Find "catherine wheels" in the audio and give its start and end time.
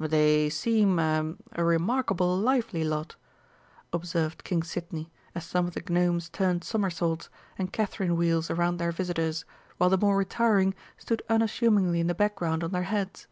7.72-8.50